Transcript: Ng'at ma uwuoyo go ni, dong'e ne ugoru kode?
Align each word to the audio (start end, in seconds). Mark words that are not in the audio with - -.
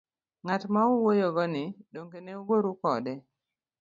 Ng'at 0.43 0.63
ma 0.73 0.81
uwuoyo 0.93 1.27
go 1.35 1.45
ni, 1.53 1.63
dong'e 1.93 2.19
ne 2.21 2.31
ugoru 2.41 2.71
kode? 2.81 3.13